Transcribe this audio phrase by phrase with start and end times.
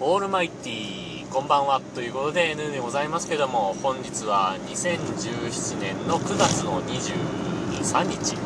[0.00, 8.36] オールマイティーこんばんはということで N でございますけども本日は2017年の9月の23日、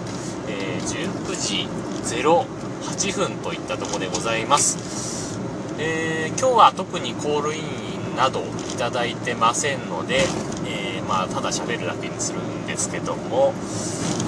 [0.49, 1.69] えー、19時
[2.17, 5.39] 08分といったとこでございます、
[5.79, 10.21] えー、今日は特にコールインなどいただいてませんので、
[10.67, 13.53] えー、まあ、ただ喋るだけにするんですけども、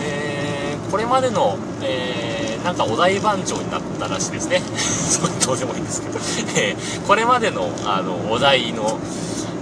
[0.03, 4.63] えこれまでの、えなんかお題番長になったらしいですね。
[5.47, 6.19] どうでもいいんですけど。
[6.57, 8.99] えー、これまでのあのお題の、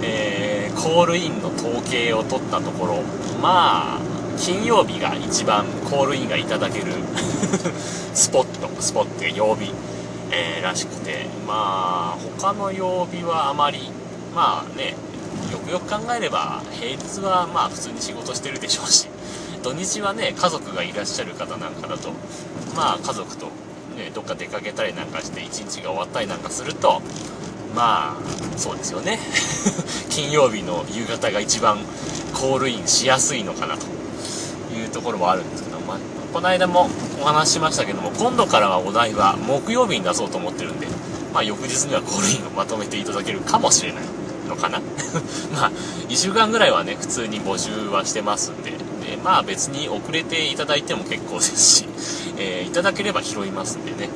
[0.01, 3.03] えー、コールインの統計を取ったところ
[3.41, 6.93] まあ金曜日が一番コールインがいただける
[8.15, 9.73] スポットスポット曜日、
[10.31, 13.91] えー、らしくてまあ他の曜日はあまり
[14.33, 14.95] まあね
[15.51, 19.07] よくよく考えれば平日はまあ普通に仕事してるでしょうし
[19.63, 22.09] 土日はね家族がいらっしゃる方なんかだと
[22.75, 23.45] まあ家族と
[23.95, 27.01] ねどっか出かけたりなんかして一日が終わったりなんかすると
[27.73, 29.19] まあそうですよね。
[30.09, 31.79] 金曜日の夕方が一番
[32.33, 33.85] コールインしやすいのかなと
[34.75, 35.97] いうところもあるんですけど、まあ、
[36.33, 36.89] この間も
[37.21, 40.87] お話ししましたけども今度からはお題は木曜日に出そうと思ってるんで
[41.33, 44.03] まあ翌日にはコールインをまとめていただけるかもしれない
[44.47, 44.79] のかな。
[45.53, 45.71] まあ
[46.09, 51.85] 1週間ぐらいはね普通に募集はしてますんででまあ別に遅れていただいても結構ですし、
[52.37, 54.09] えー、いただければ拾いますんでね、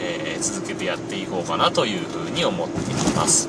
[0.00, 3.48] えー、続けてやっていこうかなというふうに思っています。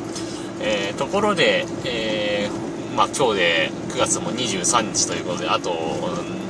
[0.61, 2.49] えー、ところで、え
[2.95, 5.71] まあ、今日で9月も23日ということで、あと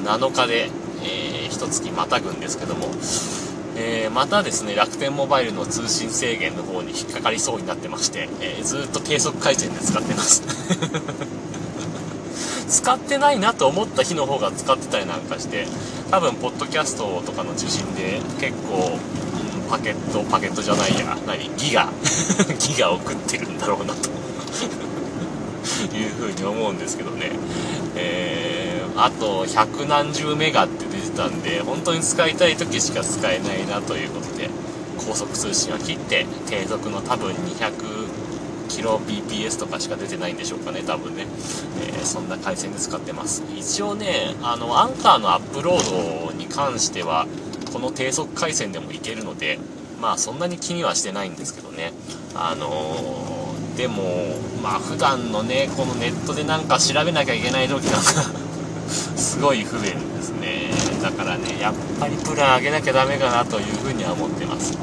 [0.03, 0.69] 7日で、
[1.03, 2.87] えー、1月またぐんですけども、
[3.75, 10.43] えー、またですね、楽天モバイルの通信制限の方に引っかかりそうになってまして、えー、ずっと低速回線で使ってます。
[12.69, 15.65] 使ってないなと思った日の方が使ってたりなんかして
[16.11, 18.97] 多分ポッドキャストとかの受信で結構、
[19.69, 21.89] パケットパケットじゃないや何ギガ
[22.59, 24.09] ギガ送ってるんだろうなと。
[25.95, 27.31] いうふうに思うんですけどね。
[27.95, 34.49] えー、あと百何十メガって出てたんで本当に使いたい時しか使えないなということで
[34.97, 37.71] 高速通信は切って低速の多分200
[38.69, 41.25] キロ BPS とかしか出てないんでしょうかね、多分ね。
[41.81, 43.43] えー、そんな回線で使ってます。
[43.55, 47.27] 一応ね、あの、アンカーのアップロードに関しては、
[47.73, 49.59] この低速回線でもいけるので、
[50.01, 51.91] まあそんなに気にはしてないんですけどね。
[52.35, 54.03] あのー、でも、
[54.63, 58.23] まあ普段のね、このネットでなんか調べなきゃいけない時なんか
[59.17, 60.71] すごい不便ですね。
[61.01, 64.77] だからね、やっぱりプラン上げなきゃダメかなというふうには思ってます。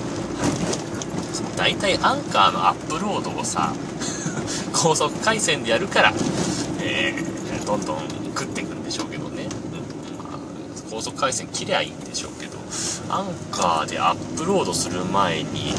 [1.56, 3.72] 大体アンカーのアップロードをさ
[4.72, 6.12] 高速回線でやるから、
[6.80, 7.98] えー、どんどん
[8.34, 12.58] 食っていくんでしょうけどね、うん、高速回線切りゃいいんでしょうけど
[13.08, 15.75] アンカーでアップロードする前に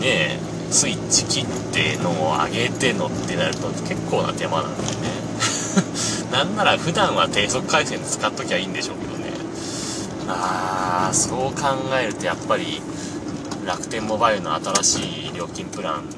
[0.00, 0.38] ね
[0.70, 5.28] スイッチ切ってのを上げてのってなると結構な手間なんでね。
[6.30, 9.32] なんなら普段は低速回線使っときゃいいんでしょうけどね。
[10.28, 11.68] ああそう考
[11.98, 12.82] えるとやっぱり
[13.68, 16.08] 楽天モバイルの新しい料金プラン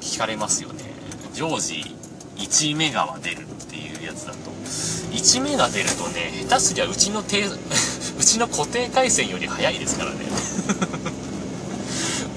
[0.00, 0.84] 聞かれますよね。
[1.34, 1.82] 常時
[2.36, 4.38] 1メガは出るっていうやつだと。
[5.10, 10.18] 1メガ出るとね下手すりゃうちの うちの固定回線より早いですからね。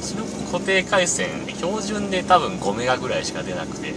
[0.01, 3.93] うちの固定回線標準で多分5メガぐらいしか出なくて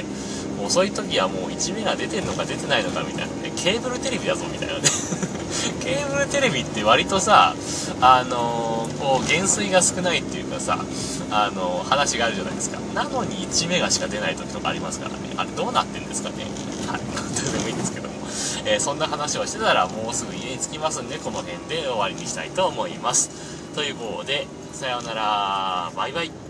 [0.62, 3.50] 遅い時はもう1メガ出てんのか出てないのかみたいなね。
[3.56, 4.80] ケーブルテレビだぞみたいなね。
[5.80, 7.56] ケーブルテレビって割とさ
[8.02, 8.69] あのー、
[9.10, 10.78] こう減衰が少ないっていうかさ
[11.32, 12.78] あの、話があるじゃないですか。
[12.94, 15.34] なのに1メガしか出ない時とかありますからね。
[15.36, 16.44] あれどうなってんですかね。
[16.86, 17.00] はい。
[17.00, 18.14] どうでもいいんですけども、
[18.66, 23.74] えー、そんな話をしてたらもうすぐ家に着きますんでこの辺で終わりにしたいと思います。
[23.74, 25.92] ということでさようなら。
[25.96, 26.49] バイバイ。